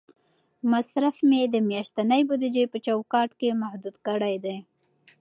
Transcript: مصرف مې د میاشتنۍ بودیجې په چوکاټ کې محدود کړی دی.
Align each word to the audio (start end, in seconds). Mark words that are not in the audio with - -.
مصرف 0.71 1.15
مې 1.29 1.41
د 1.53 1.55
میاشتنۍ 1.69 2.21
بودیجې 2.27 2.65
په 2.71 2.77
چوکاټ 2.85 3.29
کې 3.39 3.59
محدود 3.61 3.95
کړی 4.07 4.35
دی. 4.45 4.57